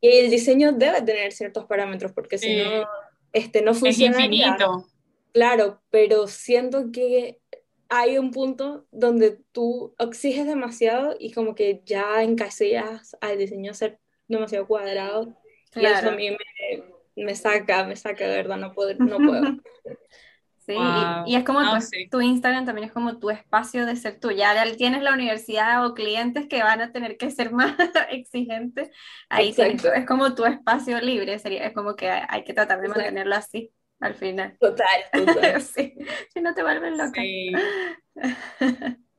[0.00, 2.86] Y el diseño debe tener ciertos parámetros porque si no,
[3.32, 4.26] este, no Es funcionaría.
[4.26, 4.86] infinito.
[5.32, 7.40] Claro, pero siento que
[7.88, 14.00] hay un punto donde tú exiges demasiado y como que ya encasillas al diseño ser
[14.28, 15.36] demasiado cuadrado
[15.74, 16.38] y eso a mí me,
[17.16, 19.56] me saca, me saca de verdad, no puedo, no puedo.
[20.66, 21.24] Sí, y- Wow.
[21.26, 22.08] y, es como No, tu, sí.
[22.10, 24.30] tu Instagram también es como tu espacio de ser tú.
[24.30, 27.76] Ya tienes la universidad o clientes que van a tener que ser más
[28.10, 28.90] exigentes.
[29.28, 32.78] Ahí tienes- es como tu espacio libre, sería, es como que hay, hay que tratar
[32.80, 33.00] de Exacto.
[33.02, 34.56] mantenerlo así al final.
[34.60, 35.60] Total, total.
[35.62, 35.94] Sí,
[36.32, 37.20] si no te vuelves loca.
[37.20, 37.52] Sí.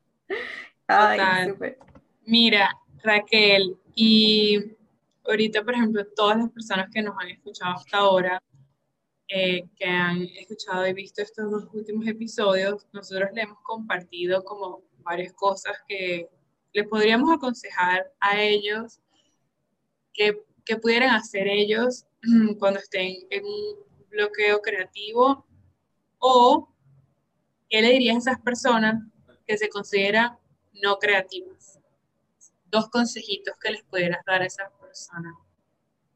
[0.88, 1.50] Ay, Total.
[1.50, 1.78] súper.
[2.26, 2.70] Mira,
[3.04, 4.60] Raquel, y
[5.26, 8.42] ahorita, por ejemplo, todas las personas que nos han escuchado hasta ahora,
[9.34, 14.84] eh, que han escuchado y visto estos dos últimos episodios, nosotros le hemos compartido como
[15.04, 16.28] varias cosas que
[16.74, 19.00] le podríamos aconsejar a ellos
[20.14, 22.06] que, que pudieran hacer ellos
[22.60, 23.76] cuando estén en un
[24.10, 25.46] bloqueo creativo
[26.20, 26.68] o
[27.70, 29.02] qué le dirías a esas personas
[29.48, 30.38] que se consideran
[30.84, 31.80] no creativas.
[32.66, 35.36] Dos consejitos que les pudieras dar a esas personas.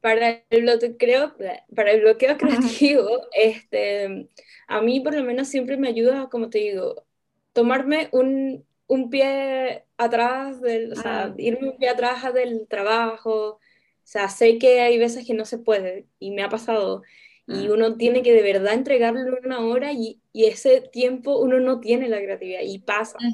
[0.05, 1.35] Para el bloqueo,
[1.75, 4.29] para el bloqueo creativo, este,
[4.67, 7.05] a mí por lo menos siempre me ayuda, como te digo,
[7.53, 11.39] tomarme un, un pie atrás del, o sea, Mm.
[11.39, 13.59] irme un pie atrás del trabajo, o
[14.03, 17.01] sea, sé que hay veces que no se puede y me ha pasado
[17.47, 17.71] y Mm.
[17.73, 22.09] uno tiene que de verdad entregarle una hora y, y ese tiempo uno no tiene
[22.09, 23.25] la creatividad y pasa.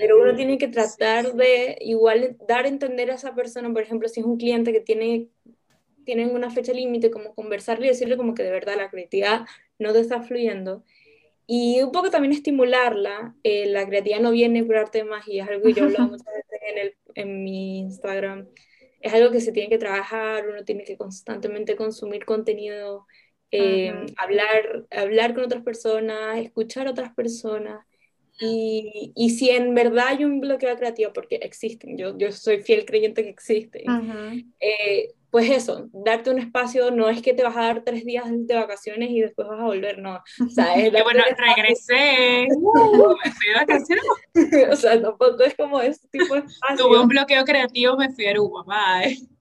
[0.00, 4.08] Pero uno tiene que tratar de igual dar a entender a esa persona, por ejemplo,
[4.08, 5.28] si es un cliente que tiene
[6.06, 9.44] tienen una fecha límite, como conversarle y decirle como que de verdad la creatividad
[9.78, 10.84] no te está fluyendo.
[11.46, 13.34] Y un poco también estimularla.
[13.42, 16.08] Eh, la creatividad no viene por arte de magia, es algo que yo he hablado
[16.10, 18.48] muchas veces en, el, en mi Instagram.
[19.02, 23.06] Es algo que se tiene que trabajar, uno tiene que constantemente consumir contenido,
[23.50, 27.84] eh, hablar, hablar con otras personas, escuchar a otras personas.
[28.38, 32.84] Y, y, si en verdad hay un bloqueo creativo, porque existen, yo, yo soy fiel
[32.84, 33.84] creyente que existen,
[34.60, 38.24] eh, pues eso, darte un espacio no es que te vas a dar tres días
[38.28, 40.16] de vacaciones y después vas a volver, no.
[40.16, 42.46] O sea, es bueno, regresé,
[43.24, 44.04] me fui de vacaciones.
[44.70, 46.86] o sea, tampoco es como ese tipo de espacio.
[46.86, 49.35] Tuve un bloqueo creativo, me fui a Aruba, bye.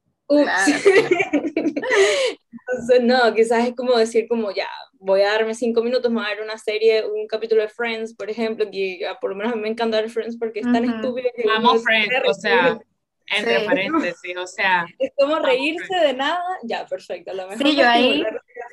[2.67, 4.67] Entonces, no, quizás es como decir como ya,
[4.99, 8.15] voy a darme cinco minutos, me voy a ver una serie, un capítulo de Friends,
[8.15, 10.83] por ejemplo, que por lo menos a mí me encanta ver Friends porque es tan
[10.83, 11.29] estúpido.
[11.35, 12.79] Que Amo Friends, o sea,
[13.27, 14.85] entre paréntesis, o sea.
[14.99, 17.33] Es como reírse de nada, ya, perfecto.
[17.33, 18.23] Lo mejor sí, yo ahí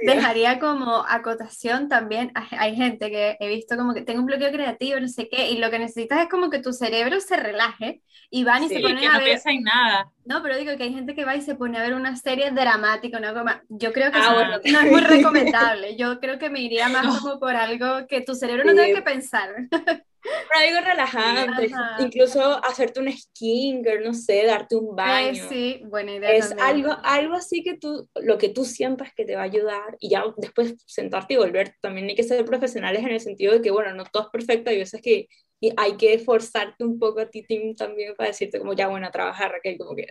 [0.03, 5.01] dejaría como acotación también, hay gente que he visto como que tengo un bloqueo creativo,
[5.01, 8.45] no sé qué, y lo que necesitas es como que tu cerebro se relaje y
[8.45, 9.41] van y se ponen que a no ver...
[9.45, 10.11] en nada.
[10.25, 12.51] No, pero digo que hay gente que va y se pone a ver una serie
[12.51, 13.63] dramática, una coma...
[13.69, 17.41] Yo creo que ah, no es muy recomendable, yo creo que me iría más como
[17.41, 19.51] por algo que tu cerebro no tenga que pensar.
[20.55, 25.49] algo relajante, incluso hacerte un skincare, no sé, darte un baño.
[25.49, 26.31] sí, buena idea.
[26.31, 29.97] Es algo, algo así que tú, lo que tú sientas que te va a ayudar
[29.99, 31.75] y ya después sentarte y volver.
[31.81, 34.71] También hay que ser profesionales en el sentido de que, bueno, no todo es perfecto,
[34.71, 35.29] hay veces que
[35.77, 37.45] hay que esforzarte un poco a ti
[37.77, 40.07] también para decirte como, ya, bueno, a trabajar, Raquel, como que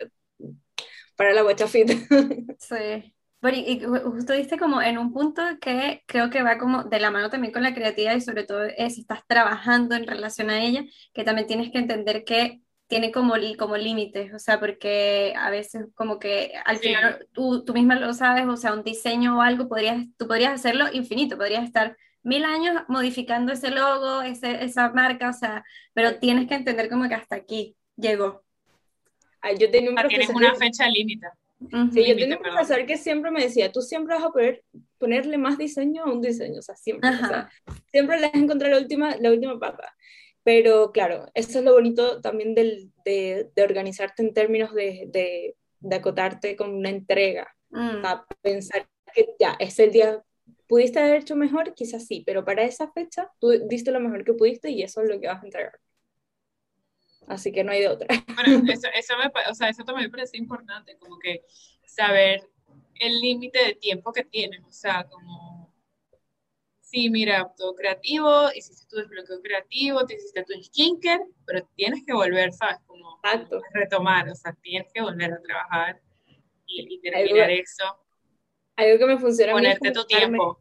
[1.15, 1.89] para la guacha fit.
[2.59, 3.13] Sí.
[3.41, 7.09] Bueno, y justo diste como en un punto que creo que va como de la
[7.09, 10.63] mano también con la creatividad y sobre todo es, si estás trabajando en relación a
[10.63, 15.49] ella, que también tienes que entender que tiene como, como límites, o sea, porque a
[15.49, 19.41] veces como que al final tú, tú misma lo sabes, o sea, un diseño o
[19.41, 24.89] algo, podrías, tú podrías hacerlo infinito, podrías estar mil años modificando ese logo, ese, esa
[24.89, 28.43] marca, o sea, pero tienes que entender como que hasta aquí llegó.
[29.41, 31.27] Ay, yo tenía un Tienes una fecha límite
[31.91, 34.63] sí, yo tengo un profesor que siempre me decía, tú siempre vas a poder
[34.97, 37.49] ponerle más diseño a un diseño, o sea, siempre, o sea,
[37.91, 39.93] siempre le vas a encontrar la última, la última pata.
[40.43, 45.55] Pero claro, eso es lo bonito también del, de, de, organizarte en términos de, de,
[45.79, 47.47] de, acotarte con una entrega.
[47.69, 48.03] Mm.
[48.41, 50.21] pensar que ya es el día,
[50.71, 54.33] pudiste haber hecho mejor, quizás sí, pero para esa fecha tú diste lo mejor que
[54.33, 55.77] pudiste y eso es lo que vas a entregar
[57.27, 58.07] así que no hay de otra.
[58.35, 61.43] Bueno, eso, eso, me, o sea, eso también me parece importante, como que
[61.85, 62.47] saber
[62.95, 65.73] el límite de tiempo que tienes, o sea, como,
[66.79, 72.13] sí, mira, todo creativo, hiciste tu desbloqueo creativo, te hiciste tu skincare, pero tienes que
[72.13, 72.77] volver, ¿sabes?
[72.85, 73.61] Como Exacto.
[73.73, 76.01] retomar, o sea, tienes que volver a trabajar
[76.65, 77.83] y, terminar eso.
[78.75, 80.59] Algo que me funciona Ponerte a mí es tu tiempo.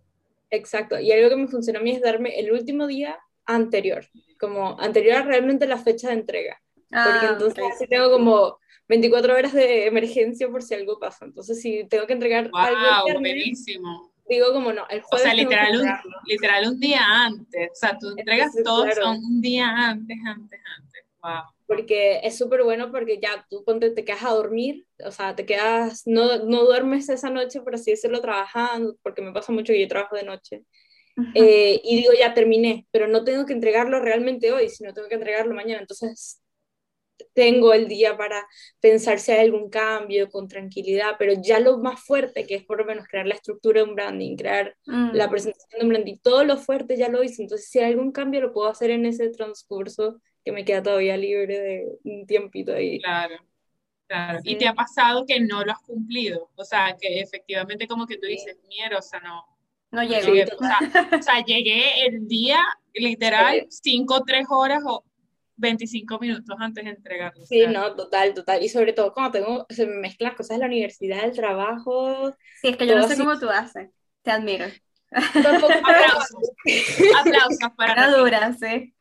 [0.50, 4.06] exacto, y algo que me funciona a mí es darme el último día anterior,
[4.38, 6.60] como anterior a realmente la fecha de entrega.
[6.88, 8.58] porque ah, entonces así tengo como
[8.90, 11.24] 24 horas de emergencia por si algo pasa.
[11.24, 13.20] Entonces, si tengo que entregar wow, algo.
[13.20, 14.10] buenísimo.
[14.28, 15.26] Digo, como no, el jueves.
[15.26, 15.88] O sea, literal un,
[16.26, 17.70] literal un día antes.
[17.70, 21.04] O sea, tú entregas todo un día antes, antes, antes.
[21.22, 21.42] Wow.
[21.66, 25.46] Porque es súper bueno porque ya tú ponte, te quedas a dormir, o sea, te
[25.46, 29.80] quedas, no, no duermes esa noche, por así decirlo, trabajando, porque me pasa mucho que
[29.80, 30.64] yo trabajo de noche.
[31.34, 35.16] Eh, y digo, ya terminé, pero no tengo que entregarlo realmente hoy, sino tengo que
[35.16, 35.80] entregarlo mañana.
[35.82, 36.40] Entonces,
[37.34, 38.46] tengo el día para
[38.80, 42.78] pensar si hay algún cambio con tranquilidad, pero ya lo más fuerte, que es por
[42.78, 45.10] lo menos crear la estructura de un branding, crear mm.
[45.12, 47.42] la presentación de un branding, todo lo fuerte ya lo hice.
[47.42, 51.16] Entonces, si hay algún cambio, lo puedo hacer en ese transcurso que me queda todavía
[51.16, 53.00] libre de un tiempito ahí.
[53.00, 53.36] Claro.
[54.06, 54.40] Claro.
[54.42, 58.16] Y te ha pasado que no lo has cumplido, o sea, que efectivamente como que
[58.16, 59.44] tú dices, mierda, o sea, no,
[59.92, 60.46] no llegué.
[60.46, 62.58] o, sea, llegué el día,
[62.92, 65.04] literal, 5 o 3 horas o
[65.56, 67.44] 25 minutos antes de entregarlo.
[67.44, 68.62] Sí, no, total, total.
[68.62, 72.32] Y sobre todo cuando tengo, se me mezclan cosas de la universidad, el trabajo.
[72.60, 73.90] Sí, es que yo no sé cómo tú haces.
[74.22, 74.66] Te admiro.
[75.80, 76.52] aplausos.
[77.18, 78.16] aplausos para Raquel.
[78.16, 78.94] Dura, sí.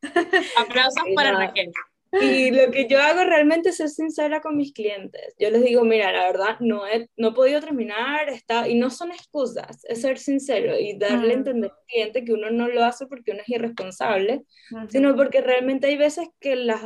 [0.58, 1.72] Aplausos para Raquel.
[2.12, 5.36] Y lo que yo hago realmente es ser sincera con mis clientes.
[5.38, 8.90] Yo les digo, mira, la verdad, no he, no he podido terminar, está, y no
[8.90, 11.40] son excusas, es ser sincero y darle a mm.
[11.40, 14.44] entender al cliente que uno no lo hace porque uno es irresponsable,
[14.90, 16.82] sino porque realmente hay veces que las,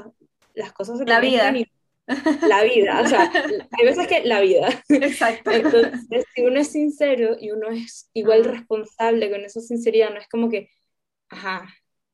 [0.55, 1.53] las cosas se La vida.
[2.07, 3.31] La vida, o sea,
[3.71, 4.67] hay veces que la vida.
[4.89, 5.51] Exacto.
[5.51, 10.27] Entonces, si uno es sincero y uno es igual responsable con esa sinceridad, no es
[10.27, 10.69] como que,
[11.29, 11.67] ajá,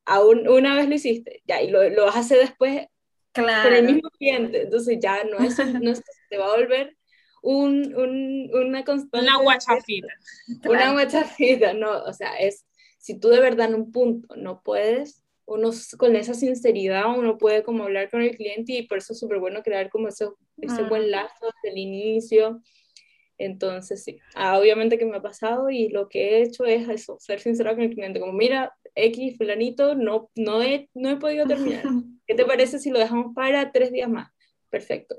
[0.04, 2.86] aún una vez lo hiciste, ya, y lo, lo vas a hacer después
[3.32, 3.68] claro.
[3.68, 6.96] con el mismo cliente, entonces ya no es, no es te va a volver
[7.42, 9.18] un, un, una constante.
[9.26, 10.08] Una guachafita.
[10.64, 12.66] Una guachafita, no, o sea, es,
[12.98, 15.19] si tú de verdad en un punto no puedes,
[15.50, 19.18] uno con esa sinceridad uno puede como hablar con el cliente y por eso es
[19.18, 21.10] súper bueno crear como ese, ese buen mm.
[21.10, 22.62] lazo desde el inicio.
[23.36, 27.16] Entonces, sí, ah, obviamente que me ha pasado y lo que he hecho es eso,
[27.18, 31.46] ser sincera con el cliente, como mira, X, fulanito, no, no, he, no he podido
[31.46, 31.82] terminar.
[32.26, 34.30] ¿Qué te parece si lo dejamos para tres días más?
[34.68, 35.16] Perfecto.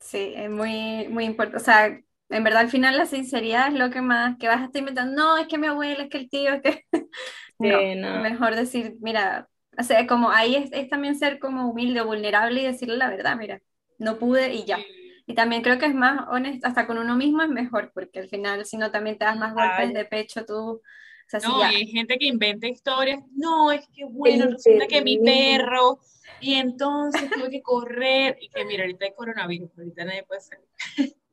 [0.00, 1.56] Sí, es muy, muy importante.
[1.56, 4.64] O sea, en verdad al final la sinceridad es lo que más, que vas a
[4.64, 6.84] estar inventando, no, es que mi abuela, es que el tío, es que...
[7.96, 12.06] no, mejor decir, mira, o sea, como ahí es, es, también ser como humilde o
[12.06, 13.60] vulnerable y decirle la verdad, mira,
[13.98, 14.78] no pude y ya.
[15.26, 18.28] Y también creo que es más honesto, hasta con uno mismo es mejor, porque al
[18.28, 20.80] final si no también te das más golpes de pecho tú.
[21.42, 25.98] no, y hay gente que inventa historias, no, es que bueno, resulta que mi perro
[26.40, 30.66] y entonces tuve que correr, y que mira, ahorita hay coronavirus, ahorita nadie puede salir.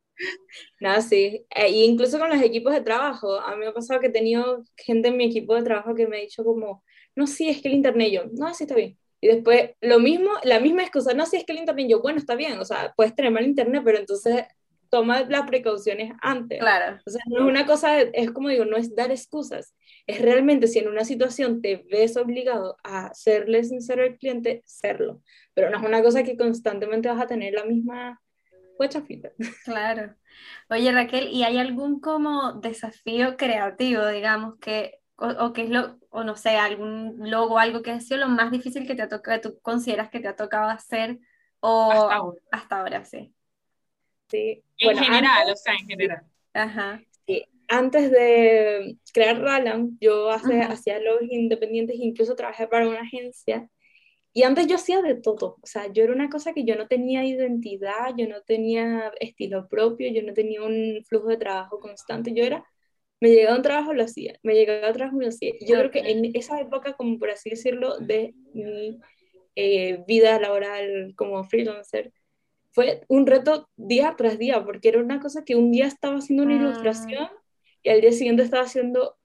[0.80, 4.08] No, sí, e incluso con los equipos de trabajo, a mí me ha pasado que
[4.08, 6.84] he tenido gente en mi equipo de trabajo que me ha dicho como,
[7.16, 8.98] no, sí, es que el internet, yo, no, sí está bien.
[9.22, 12.20] Y después, lo mismo, la misma excusa, no, sí, es que el internet, yo, bueno,
[12.20, 14.46] está bien, o sea, puedes tener mal internet, pero entonces
[14.90, 16.60] toma las precauciones antes.
[16.60, 17.00] Claro.
[17.04, 19.74] O sea, no es una cosa, es como digo, no es dar excusas,
[20.06, 25.22] es realmente si en una situación te ves obligado a serle sincero al cliente, serlo.
[25.56, 28.22] Pero no es una cosa que constantemente vas a tener la misma
[28.80, 29.32] huechafita.
[29.66, 30.16] Claro.
[30.70, 36.24] Oye Raquel, ¿y hay algún como desafío creativo, digamos, que, o, que es lo, o
[36.24, 39.42] no sé, algún logo, algo que ha sido lo más difícil que te ha tocado,
[39.42, 41.20] tú consideras que te ha tocado hacer
[41.60, 43.34] o hasta ahora, hasta ahora sí?
[44.30, 44.64] Sí.
[44.80, 46.24] En general, o sea, en general.
[46.54, 47.00] Ajá
[47.74, 53.70] antes de crear Ralan, yo hacía los independientes, incluso trabajé para una agencia.
[54.34, 56.88] Y antes yo hacía de todo, o sea, yo era una cosa que yo no
[56.88, 62.34] tenía identidad, yo no tenía estilo propio, yo no tenía un flujo de trabajo constante,
[62.34, 62.66] yo era,
[63.20, 65.54] me llegaba un trabajo, lo hacía, me llegaba otro trabajo, lo hacía.
[65.62, 69.00] yo creo que en esa época, como por así decirlo, de mi
[69.56, 72.12] eh, vida laboral como freelancer,
[72.72, 76.44] fue un reto día tras día, porque era una cosa que un día estaba haciendo
[76.44, 76.62] una mm.
[76.62, 77.30] ilustración
[77.84, 79.16] y al día siguiente estaba haciendo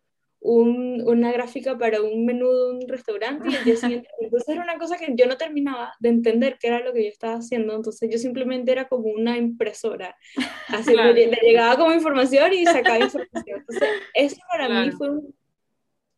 [0.41, 4.63] un, una gráfica para un menú de un restaurante y al día siguiente, entonces era
[4.63, 7.75] una cosa que yo no terminaba de entender qué era lo que yo estaba haciendo,
[7.75, 10.17] entonces yo simplemente era como una impresora,
[10.69, 15.39] así le, llegaba como información y sacaba información, entonces eso para mí fue un...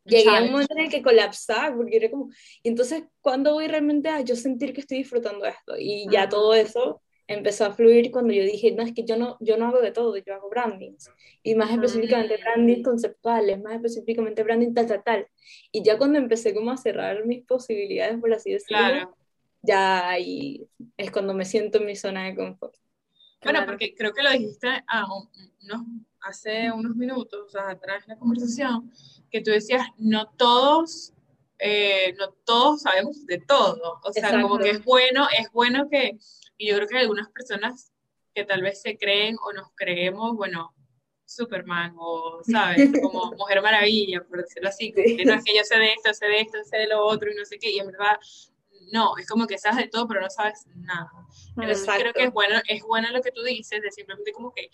[0.07, 2.31] Llegué a un momento en el que colapsaba, porque era como,
[2.63, 5.75] y entonces, ¿cuándo voy realmente a yo sentir que estoy disfrutando esto?
[5.79, 9.37] Y ya todo eso empezó a fluir cuando yo dije, no, es que yo no,
[9.41, 11.11] yo no hago de todo, yo hago brandings,
[11.45, 12.41] y más específicamente mm.
[12.41, 15.29] branding conceptuales, más específicamente branding tal, tal, tal.
[15.71, 19.17] Y ya cuando empecé como a cerrar mis posibilidades, por así decirlo,
[19.63, 20.67] ya ahí
[20.97, 22.75] es cuando me siento en mi zona de confort.
[23.43, 24.69] Bueno, porque creo que lo dijiste
[25.63, 25.85] unos,
[26.23, 28.91] hace unos minutos, o sea, atrás de la conversación,
[29.31, 31.15] que tú decías, no todos,
[31.61, 34.01] eh, no todos sabemos de todo.
[34.03, 36.19] O sea, como que es bueno, es bueno que
[36.61, 37.91] y yo creo que algunas personas
[38.35, 40.75] que tal vez se creen o nos creemos, bueno,
[41.25, 42.77] Superman o, ¿sabes?
[43.03, 46.27] Como Mujer Maravilla, por decirlo así, que no es que yo sé de esto, sé
[46.27, 48.19] de esto, sé de lo otro y no sé qué, y en verdad,
[48.93, 51.11] no, es como que sabes de todo, pero no sabes nada.
[51.57, 54.69] Entonces creo que es bueno, es bueno lo que tú dices, de simplemente como que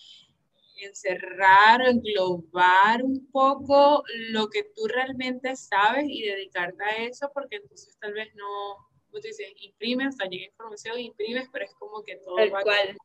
[0.78, 7.96] encerrar, englobar un poco lo que tú realmente sabes y dedicarte a eso, porque entonces
[8.00, 8.88] tal vez no,
[9.20, 12.96] tú dices, imprimes, o sea, llega información, imprimes, pero es como que todo Tal cual.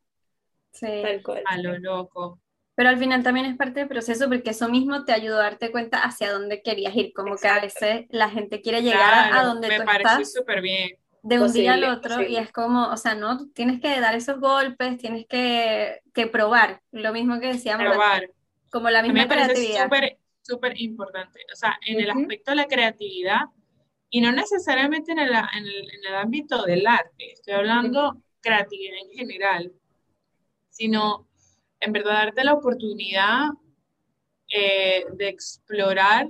[0.71, 1.01] Sí.
[1.03, 1.43] Tal cual.
[1.45, 2.39] A lo loco.
[2.75, 5.71] Pero al final también es parte del proceso porque eso mismo te ayudó a darte
[5.71, 9.67] cuenta hacia dónde querías ir, como que a veces la gente quiere llegar a donde
[9.67, 10.97] me tú parece súper bien.
[11.23, 14.39] De un día al otro y es como, o sea, no, tienes que dar esos
[14.39, 17.85] golpes, tienes que, que probar, lo mismo que decíamos.
[17.85, 18.31] Probar.
[18.71, 19.83] Como la misma me creatividad.
[19.83, 21.41] súper, súper importante.
[21.53, 23.41] O sea, en el aspecto de la creatividad,
[24.13, 28.97] y no necesariamente en el, en el, en el ámbito del arte, estoy hablando creatividad
[29.05, 29.73] en general,
[30.69, 31.29] sino
[31.79, 33.51] en verdad darte la oportunidad
[34.49, 36.27] eh, de explorar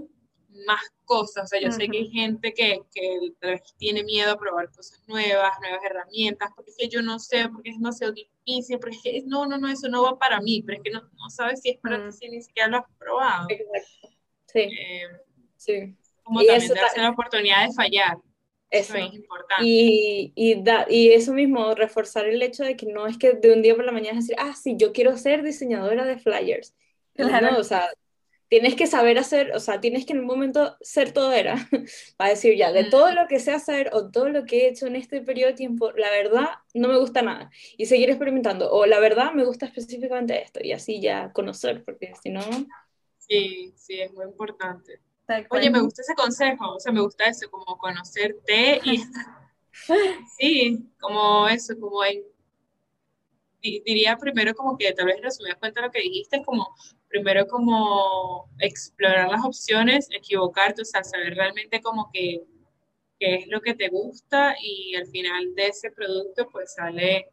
[0.68, 1.46] más cosas.
[1.46, 3.34] O sea, yo sé que hay gente que, que
[3.78, 7.72] tiene miedo a probar cosas nuevas, nuevas herramientas, porque es que yo no sé, porque
[7.72, 10.78] es demasiado difícil, porque es que no, no, no, eso no va para mí, pero
[10.78, 13.48] es que no, no sabes si es para ti si ni siquiera lo has probado.
[13.50, 14.10] Exacto.
[14.46, 14.60] Sí.
[14.60, 15.08] Eh,
[15.56, 15.98] sí
[16.32, 18.18] como y también darse la oportunidad de fallar.
[18.70, 19.66] Eso, es importante.
[19.66, 23.62] Y, y, y, eso mismo, reforzar el hecho de que no es que de un
[23.62, 26.74] día por la mañana decir, ah, sí, yo quiero ser diseñadora de flyers.
[27.14, 27.52] Claro.
[27.52, 27.90] No, o sea,
[28.48, 31.56] tienes que saber hacer, o sea, tienes que en un momento ser todo era,
[32.18, 34.88] para decir ya, de todo lo que sé hacer o todo lo que he hecho
[34.88, 37.52] en este periodo de tiempo, la verdad no me gusta nada.
[37.76, 42.14] Y seguir experimentando, o la verdad me gusta específicamente esto, y así ya conocer, porque
[42.24, 42.42] si no...
[43.18, 45.00] Sí, sí, es muy importante.
[45.50, 49.04] Oye, me gusta ese consejo, o sea, me gusta eso, como conocerte y...
[50.38, 52.24] sí, como eso, como en
[53.62, 56.76] diría primero como que tal vez resumidas cuenta lo que dijiste, como
[57.08, 62.42] primero como explorar las opciones, equivocarte, o sea, saber realmente como que
[63.20, 67.30] qué es lo que te gusta y al final de ese producto pues sale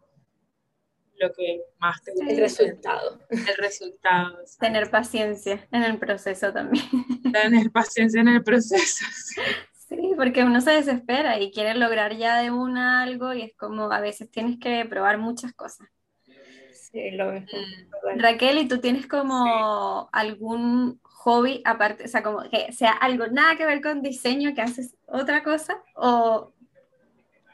[1.19, 2.31] lo que más te gusta.
[2.31, 3.19] El resultado.
[3.31, 4.39] El resultado.
[4.59, 6.85] Tener paciencia en el proceso también.
[7.33, 9.05] Tener paciencia en el proceso.
[9.89, 13.91] Sí, porque uno se desespera y quiere lograr ya de una algo y es como
[13.91, 15.89] a veces tienes que probar muchas cosas.
[16.93, 18.21] Mm.
[18.21, 23.57] Raquel, ¿y tú tienes como algún hobby aparte, o sea, como que sea algo nada
[23.57, 25.83] que ver con diseño, que haces otra cosa?
[25.95, 26.53] O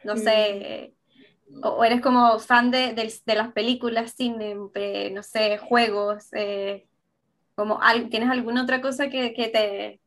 [0.05, 0.94] no sé, mm.
[1.63, 2.95] O, eres como fan de,
[3.27, 6.87] las películas, cine, no sé, juegos, eh,
[7.55, 7.81] como
[8.11, 10.01] ¿tienes alguna otra cosa que, te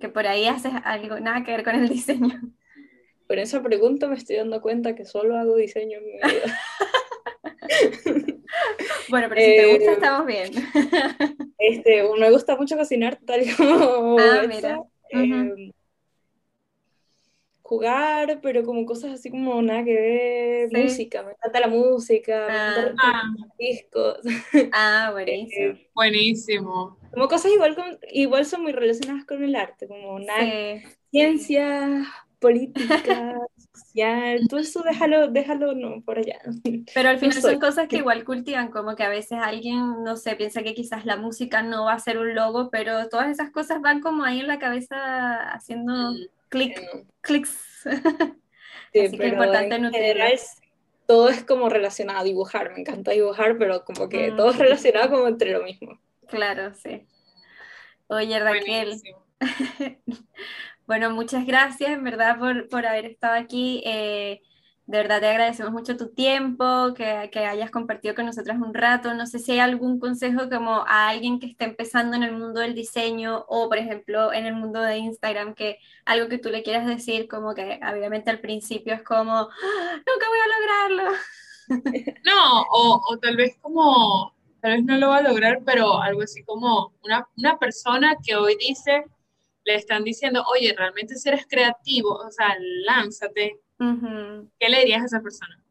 [0.00, 2.40] que por ahí haces algo nada que ver con el diseño?
[3.26, 6.60] Por esa pregunta me estoy dando cuenta que solo hago diseño en mi vida.
[9.10, 10.50] Bueno, pero si te gusta, eh, estamos bien.
[11.58, 14.16] Este, me gusta mucho cocinar, tal como.
[14.18, 14.80] Ah, mira.
[15.10, 15.72] Em,
[17.68, 20.84] jugar, pero como cosas así como nada que ver.
[20.84, 23.22] Música, me encanta la música, me encanta ah.
[23.58, 24.18] discos.
[24.72, 25.66] Ah, buenísimo.
[25.66, 26.98] Eh, buenísimo.
[27.12, 32.06] Como cosas igual, con, igual son muy relacionadas con el arte, como nada, ciencia,
[32.38, 33.38] política,
[33.74, 36.38] social, todo eso déjalo, déjalo no, por allá.
[36.94, 40.36] Pero al final son cosas que igual cultivan, como que a veces alguien, no sé,
[40.36, 43.82] piensa que quizás la música no va a ser un logo, pero todas esas cosas
[43.82, 46.14] van como ahí en la cabeza haciendo
[46.48, 46.80] clic,
[47.20, 47.82] clics.
[48.90, 50.32] Sí, Así que es importante en general
[51.06, 54.60] todo es como relacionado a dibujar, me encanta dibujar, pero como que todo es mm.
[54.60, 55.98] relacionado como entre lo mismo.
[56.26, 57.06] Claro, sí.
[58.08, 59.00] Oye, Raquel.
[60.88, 63.82] Bueno, muchas gracias en verdad por, haber estado aquí.
[63.84, 64.40] Eh,
[64.88, 69.12] de verdad te agradecemos mucho tu tiempo, que, que, hayas compartido con nosotras un rato.
[69.12, 72.60] No sé si hay algún consejo como a alguien que esté empezando en el mundo
[72.60, 76.62] del diseño o, por ejemplo, en el mundo de Instagram, que algo que tú le
[76.62, 81.18] quieras decir, como que obviamente al principio es como, ¡Ah, nunca voy a lograrlo.
[82.24, 86.22] No, o, o, tal vez como, tal vez no lo va a lograr, pero algo
[86.22, 89.04] así como una, una persona que hoy dice,
[89.64, 95.06] le están diciendo, oye, realmente si eres creativo, o sea, lánzate, ¿qué le dirías a
[95.06, 95.62] esa persona?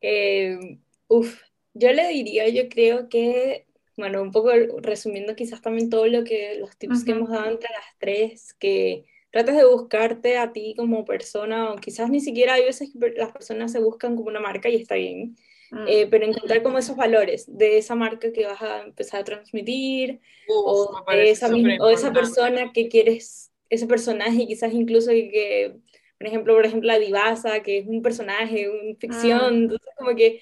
[0.00, 0.78] Eh,
[1.08, 1.40] uf,
[1.74, 3.66] yo le diría, yo creo que,
[3.96, 7.70] bueno, un poco resumiendo quizás también todo lo que, los tips que hemos dado entre
[7.70, 12.64] las tres, que trates de buscarte a ti como persona, o quizás ni siquiera hay
[12.64, 15.36] veces que las personas se buscan como una marca y está bien,
[15.72, 15.88] Mm.
[15.88, 20.20] Eh, pero encontrar como esos valores de esa marca que vas a empezar a transmitir
[20.46, 21.48] o, de esa,
[21.80, 25.78] o esa persona que quieres, ese personaje quizás incluso que,
[26.22, 29.62] por ejemplo, por ejemplo la divasa, que es un personaje, una ficción, mm.
[29.62, 30.40] entonces como que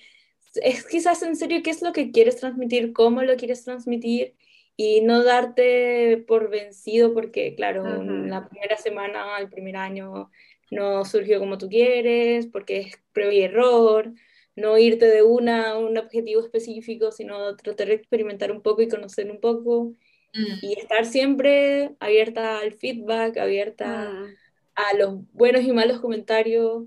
[0.57, 4.35] es quizás en serio qué es lo que quieres transmitir, cómo lo quieres transmitir
[4.77, 10.31] y no darte por vencido porque, claro, la primera semana, el primer año
[10.71, 14.13] no surgió como tú quieres, porque es prueba y error,
[14.55, 18.89] no irte de una a un objetivo específico, sino tratar de experimentar un poco y
[18.89, 19.95] conocer un poco
[20.35, 20.59] mm.
[20.61, 24.40] y estar siempre abierta al feedback, abierta mm.
[24.89, 26.85] A los buenos y malos comentarios,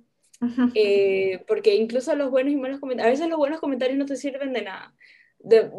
[0.75, 4.17] eh, porque incluso los buenos y malos comentarios, a veces los buenos comentarios no te
[4.17, 4.93] sirven de nada.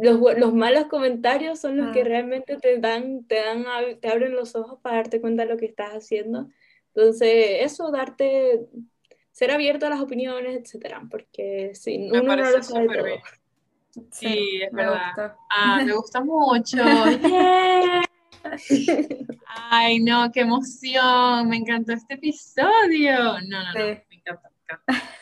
[0.03, 2.07] los, los, malos comentarios son los que mm.
[2.07, 3.65] realmente te dan, te dan,
[4.01, 6.49] te abren los ojos para darte cuenta de lo que estás haciendo.
[6.95, 8.67] Entonces, eso, darte,
[9.33, 13.07] ser abierto a las opiniones, etcétera, porque sí, uno no lo sabe todo.
[14.11, 15.37] Sí, es verdad.
[15.51, 16.79] Ah, me gusta mucho.
[19.47, 21.49] Ay, no, qué emoción.
[21.49, 23.17] Me encantó este episodio.
[23.17, 24.51] No, no, no, me encanta,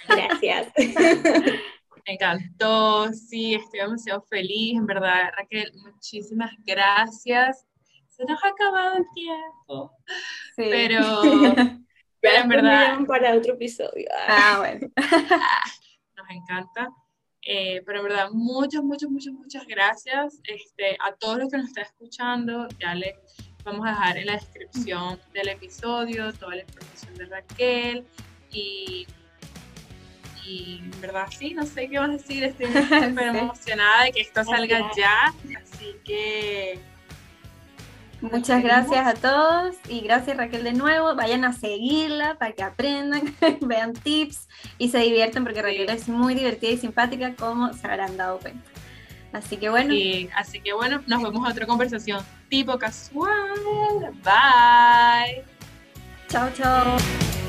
[0.09, 0.73] Gracias.
[2.05, 7.65] Me encantó, sí, estoy demasiado feliz, en verdad, Raquel, muchísimas gracias.
[8.09, 9.97] Se nos ha acabado el tiempo,
[10.57, 10.65] sí.
[10.69, 11.23] pero
[12.21, 12.99] pero en verdad.
[13.07, 14.09] para otro episodio.
[14.27, 14.89] Ah, bueno.
[16.17, 16.89] Nos encanta.
[17.45, 21.69] Eh, pero en verdad, muchas, muchas, muchas, muchas gracias este, a todos los que nos
[21.69, 22.69] están escuchando.
[22.79, 23.17] Ya les
[23.65, 28.07] vamos a dejar en la descripción del episodio toda la información de Raquel.
[28.53, 29.07] Y,
[30.47, 32.45] y en verdad, sí, no sé qué vas a decir.
[32.45, 35.35] Estoy súper emocionada de que esto salga ya.
[35.61, 36.92] Así que
[38.23, 41.17] Muchas gracias a todos y gracias Raquel de nuevo.
[41.17, 44.49] Vayan a seguirla para que aprendan, vean tips
[44.79, 48.63] y se diviertan porque Raquel es muy divertida y simpática como se habrán dado cuenta.
[49.33, 49.93] Así que bueno.
[50.37, 54.13] así que bueno, nos vemos en otra conversación tipo casual.
[54.23, 55.45] Bye.
[56.29, 57.42] Chao, chao.